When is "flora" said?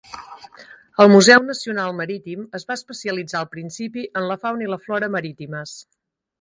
4.89-5.15